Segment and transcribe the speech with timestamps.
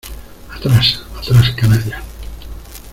[0.55, 2.01] ¡atrás!...¡ atrás, canalla!